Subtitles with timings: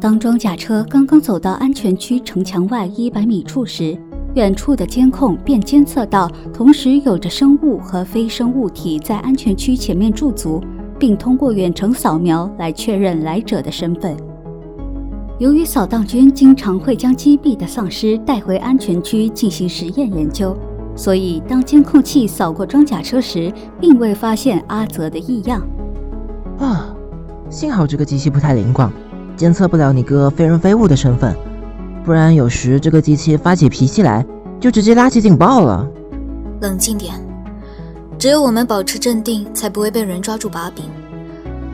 [0.00, 3.94] 当装甲车刚刚走到安全区城墙外一百米处时，
[4.34, 10.58] 远处的监控便监测到，同时有着生物和非生物体在安全区前面驻足，
[10.98, 14.16] 并通过远程扫描来确认来者的身份。
[15.38, 20.56] 由于扫荡军经常会将击毙的丧尸带回安全区进行实验研究，
[20.96, 25.60] 所以当监控器扫过装甲车时，并未发现阿泽的异样。
[26.58, 26.96] 啊，
[27.50, 28.90] 幸好这个机器不太灵光，
[29.40, 31.34] 监测不了你哥非人非物的身份，
[32.04, 34.22] 不然有时这个机器发起脾气来，
[34.60, 35.88] 就直接拉起警报了。
[36.60, 37.14] 冷静点，
[38.18, 40.84] 只有我们保持镇定，才不会被人抓住把柄。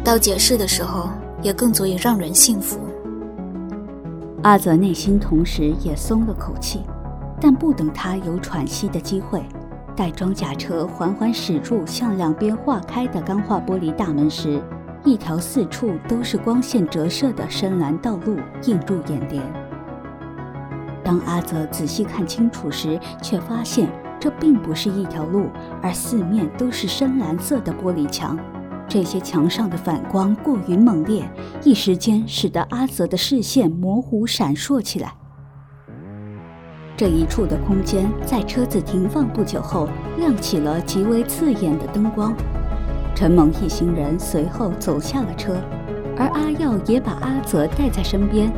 [0.04, 1.10] 到解释的时候，
[1.42, 2.78] 也更足以让人信服。
[4.44, 6.82] 阿泽内心同时也松了口气，
[7.40, 9.42] 但不等他有喘息的机会，
[9.96, 14.62] 待装甲车缓缓驶入向两边划开的钢化玻璃大门时，
[15.07, 19.40] 一条四处都是光线折射的深蓝道路映入眼帘。
[21.04, 25.48] 当阿泽仔细看清楚时，却发现这并不是一条路，
[25.80, 28.37] 而四面都是深蓝色的玻璃墙。
[28.88, 31.24] 这些墙上的反光过于猛烈，
[31.63, 35.15] 一时间使得阿泽的视线模糊闪烁起来。
[36.96, 42.35] 这一处的空间在车子停放不久后亮起了极为刺眼的灯光。
[43.16, 45.56] 陈猛一行人随后走下了车，
[46.18, 48.52] 而阿耀也把阿泽带在身边。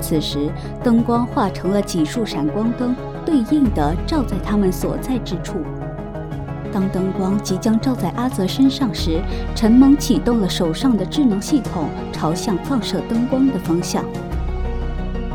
[0.00, 0.50] 此时，
[0.82, 2.96] 灯光化成了几束闪光灯，
[3.26, 5.58] 对应的照在他们所在之处。
[6.72, 9.20] 当灯光即将照在阿泽身上时，
[9.54, 14.02] 陈猛启动了手上的智能系统，朝向放射灯光的方向。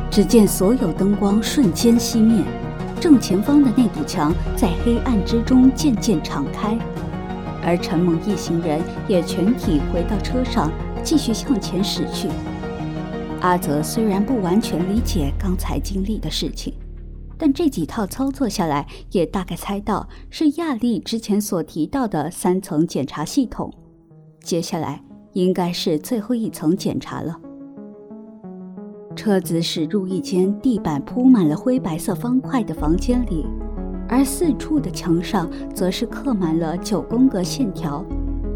[0.09, 2.43] 只见所有灯光瞬间熄灭，
[2.99, 6.75] 正前方的那堵墙在黑暗之中渐渐敞开，
[7.63, 10.71] 而陈猛一行人也全体回到车上，
[11.03, 12.27] 继续向前驶去。
[13.41, 16.73] 阿泽虽然不完全理解刚才经历的事情。
[17.43, 23.73] 但这几套操作下来，也大概猜到是亚丽之前所提到的三层检查系统。
[24.43, 27.35] 接下来应该是最后一层检查了。
[29.15, 33.43] 车子驶入一间地板铺满了灰白色方块的房间里，
[34.11, 38.05] 而四处的墙上则是刻满了九宫格线条。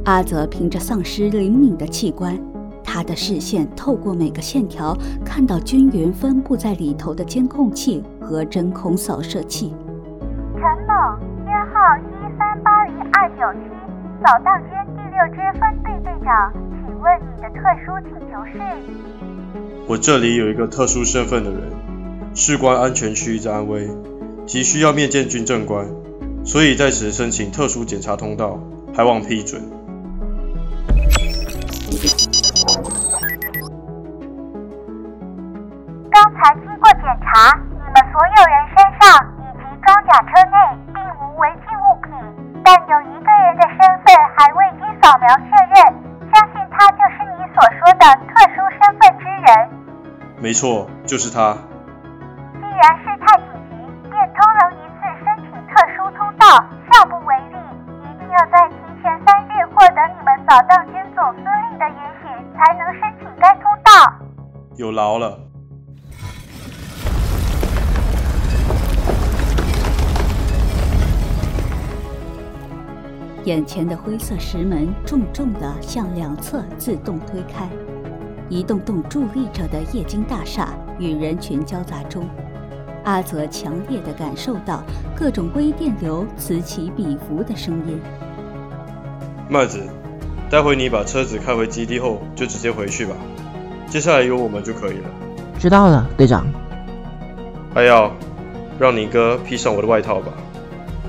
[0.03, 2.37] 阿泽凭着丧尸灵敏的器官。
[2.83, 4.95] 他的视线透过每个线条，
[5.25, 9.73] 看到均匀分布在里头的监控器和针孔扫射器。
[10.53, 10.93] 陈某，
[11.43, 13.59] 编号一三八零二九七，
[14.23, 16.53] 扫荡间第六支分队队长，
[16.85, 18.59] 请问你的特殊请求是？
[19.87, 21.61] 我这里有一个特殊身份的人，
[22.33, 23.89] 事关安全区域的安危，
[24.45, 25.85] 急需要面见军政官，
[26.45, 28.59] 所以在此申请特殊检查通道，
[28.95, 29.59] 还望批准。
[36.11, 40.55] 刚才经过检查，你们所有人身上以及装甲车内
[40.93, 42.13] 并无违禁物品，
[42.63, 45.75] 但有一个人的身份还未经扫描确认，
[46.31, 49.69] 相信他就是你所说的特殊身份之人。
[50.39, 51.57] 没错，就是他。
[52.53, 53.39] 既然事态
[60.47, 63.91] 扫荡军总司令的允许，才能申请该通道。
[64.75, 65.39] 有劳了。
[73.45, 77.67] 眼前的灰色石门重重地向两侧自动推开，
[78.47, 82.29] 一栋栋伫立着的液晶大厦与人群交杂中，
[83.03, 84.83] 阿泽强烈地感受到
[85.15, 87.99] 各种微电流此起彼伏的声音。
[89.49, 89.87] 麦子，
[90.49, 93.15] 待会你把车子开回基地后就直接回去吧，
[93.89, 95.09] 接下来有我们就可以了。
[95.59, 96.45] 知道了，队长。
[97.73, 98.11] 还要
[98.79, 100.31] 让你哥披上我的外套吧。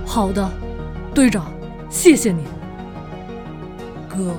[0.04, 0.50] 好的，
[1.14, 1.52] 队长。
[1.88, 2.42] 谢谢你，
[4.08, 4.34] 哥，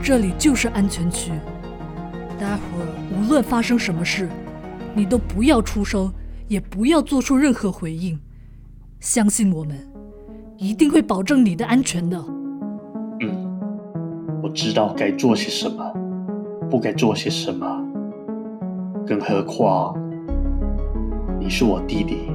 [0.00, 1.32] 这里就是安全区。
[2.38, 4.28] 待会儿无论发生什么事，
[4.94, 6.12] 你都不要出声，
[6.46, 8.20] 也不要做出任何回应。
[9.00, 9.76] 相信我们，
[10.56, 12.24] 一定会保证你的安全的。
[14.54, 15.84] 知道该做些什么，
[16.70, 17.66] 不该做些什么。
[19.04, 19.92] 更何况，
[21.40, 22.30] 你是我弟弟，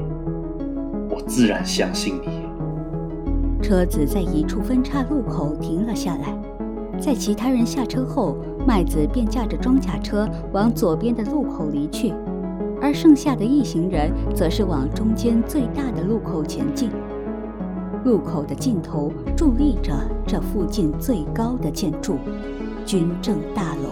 [1.09, 3.63] 我自然相信你。
[3.63, 6.37] 车子在一处分岔路口停了下来，
[6.99, 8.35] 在其他人下车后，
[8.67, 12.13] 麦子便驾着装甲车往左边的路口离去，
[12.81, 16.91] 而剩下的一行人则是往中间最大的路口前进。
[18.03, 19.93] 入口的尽头伫立着
[20.25, 22.17] 这附近最高的建筑——
[22.85, 23.89] 军政大楼。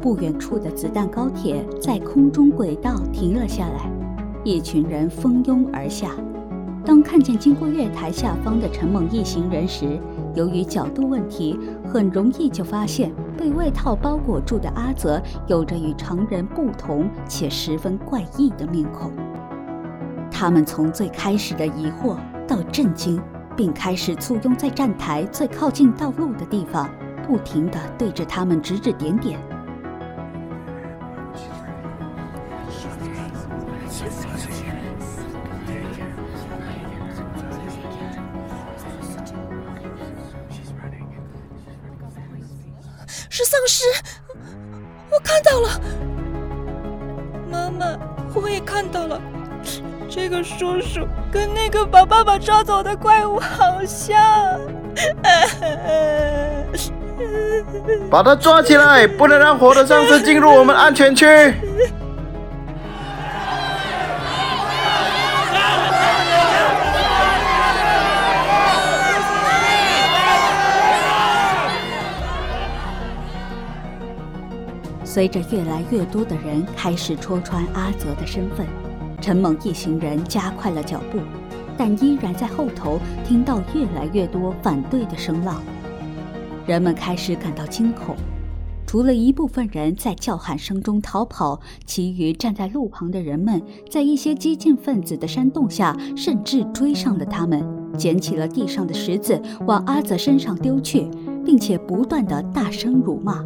[0.00, 3.90] 不远处的子弹高铁在空中轨道停了下来，
[4.42, 6.12] 一群人蜂拥而下。
[6.84, 10.00] 当看见经过月台下方的陈猛一行人时，
[10.34, 11.58] 由于角度问题，
[11.92, 19.12] 很容易就发现被外套包裹住的阿泽有着与常人不同且十分怪异的面孔。
[20.40, 22.16] 他们从最开始的疑惑
[22.48, 23.22] 到震惊，
[23.54, 26.90] 并开始簇拥在站台最靠近道路的地方，
[27.26, 29.38] 不停地对着他们指指点点。
[43.28, 43.84] 是丧尸，
[45.10, 45.68] 我看到了，
[47.50, 47.94] 妈妈，
[48.34, 49.20] 我也看到了，
[50.10, 54.18] 这个叔叔跟那个把爸爸抓走的怪物好像。
[58.10, 61.24] 把他抓起来，不能让活的丧尸进入我们安全区。
[75.04, 78.66] 随着越来越多的人开始戳穿阿泽的身份，
[79.20, 81.18] 陈猛一行人加快了脚步，
[81.76, 85.62] 但依然在后头听到越来越多反对的声浪。
[86.66, 88.16] 人们开始感到惊恐，
[88.86, 97.62] 除了一部分人在叫喊声中逃跑，其余站在路旁的人们在一些激进分子的煽动下，甚至追上了他们，
[97.98, 101.10] 捡起了地上的石子往阿泽身上丢去，
[101.44, 103.44] 并且不断的大声辱骂。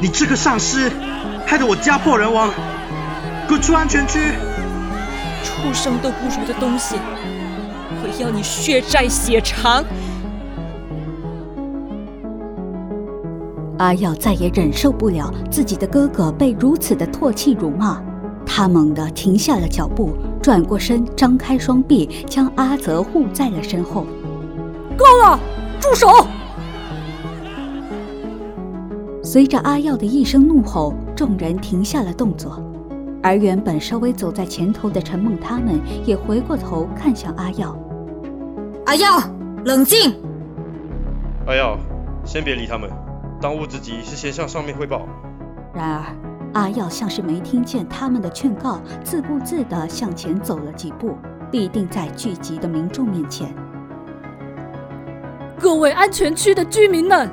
[0.00, 0.90] 你这个丧尸，
[1.46, 2.48] 害得我家破人亡！
[3.50, 4.20] 滚出安全区！
[5.42, 6.94] 畜生都不如的东西，
[8.00, 9.84] 我要你血债血偿！
[13.78, 18.00] 阿耀再也忍受不了自己的哥哥被如此的唾弃辱骂，
[18.46, 20.10] 他猛地停下了脚步，
[20.40, 24.06] 转过身，张开双臂，将阿泽护在了身后。
[24.96, 25.36] 够了，
[25.80, 26.24] 住手！
[29.24, 32.62] 随着阿耀的一声怒吼，众人停下了动作，
[33.22, 37.76] 而原本稍微走在前头的陈梦他们也回过头看向阿耀。
[38.86, 39.20] 阿耀，
[39.64, 40.14] 冷静！
[41.46, 41.78] 阿耀，
[42.24, 42.90] 先别理他们，
[43.40, 45.06] 当务之急是先向上面汇报。
[45.74, 46.04] 然而，
[46.54, 51.16] 阿耀像是没听见他们的劝告，自顾自地向前走了几步，
[51.52, 53.54] 立定在聚集的民众面前。
[55.58, 57.30] 各位安全区的居民们！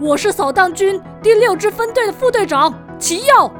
[0.00, 3.50] 我是扫荡军第六支分队的副队长齐耀，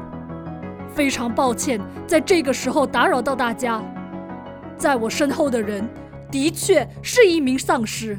[0.93, 3.81] 非常抱歉在这个时候打扰到大家。
[4.77, 5.87] 在我身后的人
[6.31, 8.17] 的确是一名丧尸，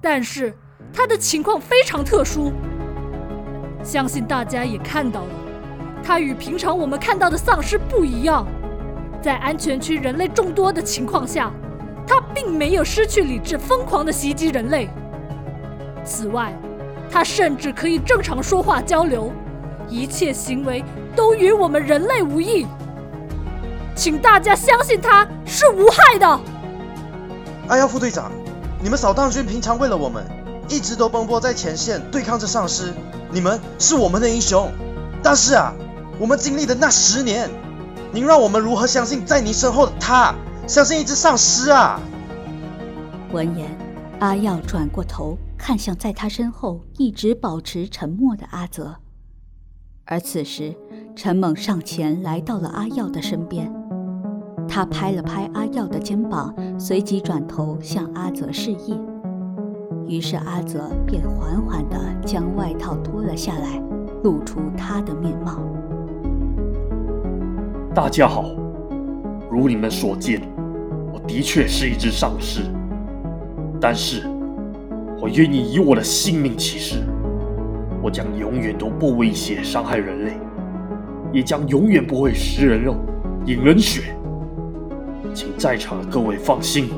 [0.00, 0.52] 但是
[0.92, 2.52] 他的情况非常特殊，
[3.82, 5.30] 相信大家也看到了，
[6.02, 8.46] 他与平常我们看到的丧尸不一样，
[9.22, 11.52] 在安全区人类众多的情况下，
[12.06, 14.88] 他并没有失去理智，疯狂的袭击人类。
[16.04, 16.52] 此外，
[17.10, 19.30] 他甚至可以正常说话交流，
[19.88, 20.82] 一切行为
[21.16, 22.66] 都与我们人类无异，
[23.96, 26.40] 请大家相信他是无害的。
[27.66, 28.30] 阿耀副队长，
[28.82, 30.24] 你们扫荡军平常为了我们，
[30.68, 32.92] 一直都奔波在前线对抗着丧尸，
[33.32, 34.70] 你们是我们的英雄。
[35.22, 35.72] 但是啊，
[36.20, 37.50] 我们经历的那十年，
[38.12, 40.34] 您让我们如何相信在您身后的他，
[40.68, 41.98] 相信一只丧尸啊？
[43.32, 43.68] 闻言，
[44.20, 45.36] 阿耀转过头。
[45.58, 48.94] 看向在他身后一直保持沉默的阿泽，
[50.04, 50.76] 而此时，
[51.18, 53.72] 陈猛上前来到了阿耀的身边，
[54.68, 59.00] 他拍了拍阿耀的肩膀，随即转头向阿泽示意，
[60.06, 63.82] 于是阿泽便缓缓地将外套脱了下来，
[64.24, 65.58] 露出他的面貌。
[67.94, 68.50] 大家好，
[69.50, 70.42] 如你们所见，
[71.14, 72.60] 我的确是一只丧尸，
[73.80, 74.22] 但是。
[75.18, 76.98] 我愿意以我的性命起誓，
[78.02, 80.36] 我将永远都不威胁伤害人类，
[81.32, 82.96] 也将永远不会食人肉、
[83.46, 84.14] 饮人血。
[85.34, 86.88] 请在场的各位放心。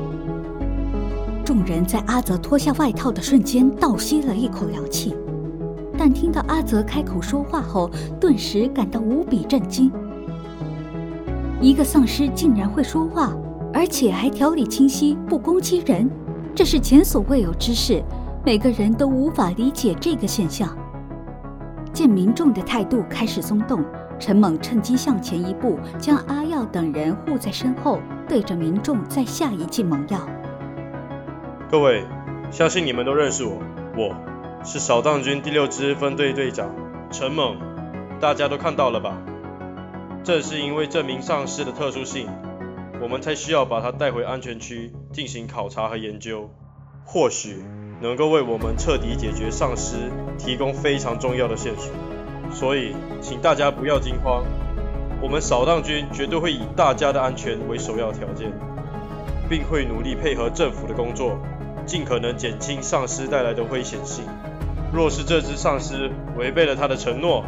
[1.43, 5.15] 众人在阿泽脱下外套的瞬间倒吸了一口凉气，
[5.97, 9.91] 但听到阿泽开口说话后，顿时感到无比震惊。
[11.59, 13.33] 一个丧尸竟然会说话，
[13.73, 16.09] 而且还条理清晰，不攻击人。
[16.55, 18.01] 这是前所未有之事，
[18.45, 20.69] 每个人都无法理解这个现象。
[21.91, 23.83] 见民众的态度开始松动，
[24.19, 30.19] 陈猛趁机向前一步，将阿耀等人护在身后，对着民众再下一剂猛药
[31.71, 32.03] ：“各位，
[32.51, 33.57] 相信你们都认识我，
[33.95, 34.13] 我
[34.65, 36.69] 是扫荡军第六支分队队长
[37.09, 37.57] 陈猛，
[38.19, 39.17] 大家都看到了吧？
[40.25, 42.27] 正是因为这名丧尸的特殊性，
[43.01, 46.49] 我们才需要把他带回安全区进行考察和研究，
[47.05, 47.63] 或许
[48.01, 51.93] 能够为我们彻底解决丧尸提供非常重要的线索。
[52.51, 54.43] 所以，请大家不要惊慌，
[55.21, 58.51] 我们扫荡军绝对会以大家的安全为首要条件，
[59.49, 61.39] 并会努力配合政府的工作，
[61.85, 64.25] 尽可能减轻丧尸带来的危险性。
[64.91, 67.45] 若是这只丧尸违背了他的承诺，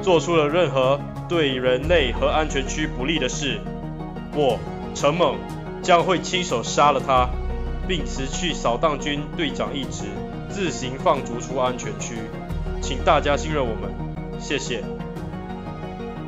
[0.00, 3.60] 做出了任何对人类和安全区不利的事，
[4.34, 4.58] 我
[4.94, 5.36] 陈猛
[5.82, 7.28] 将会亲手杀了他，
[7.88, 10.04] 并辞去扫荡军队长一职，
[10.48, 12.14] 自行放逐出安全区。
[12.80, 13.90] 请大家信任我们，
[14.38, 14.82] 谢谢。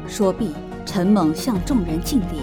[0.07, 0.51] 说毕，
[0.85, 2.41] 陈猛向众人敬礼，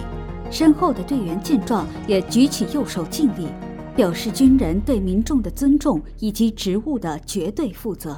[0.49, 3.47] 身后的队员见状也举起右手敬礼，
[3.95, 8.17] 表示军人对民众的尊重以及职务的绝对负责。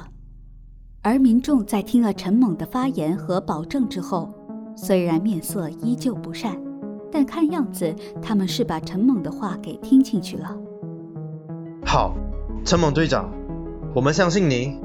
[1.02, 4.32] 而民众在听了陈猛的发言和保证之后，
[4.76, 6.56] 虽然面色依旧不善，
[7.10, 10.56] 但看样子他们是把陈猛的话给听进去了。
[11.84, 12.14] 好，
[12.64, 13.32] 陈猛队长，
[13.94, 14.80] 我们相信您，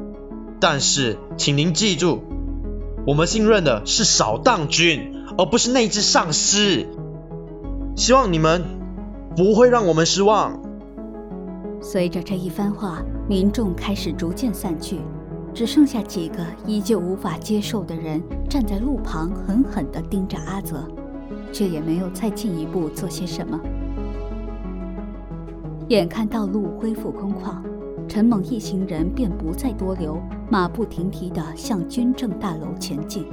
[0.60, 2.22] 但是请您记住，
[3.08, 6.88] 我们信任的是扫荡军，而不是那只丧尸。
[7.96, 8.64] 希望你们
[9.36, 10.60] 不会让我们失望。
[11.80, 15.00] 随着这一番话，民众开始逐渐散去。
[15.54, 20.86] 只剩下几个依旧无法接受的人站在路旁，狠狠地盯着阿泽，
[21.54, 23.58] 却也没有再进一步做些什么。
[25.88, 27.62] 眼看道路恢复空旷，
[28.16, 30.18] 陈猛一行人便不再多留，
[30.50, 33.26] 马不停蹄地向军政大楼前进。